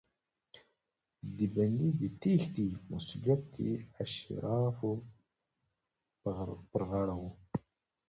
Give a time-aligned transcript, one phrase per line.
[1.37, 3.57] د بندي د تېښتې مسوولیت د
[4.03, 4.93] اشرافو
[6.71, 7.23] پر غاړه و.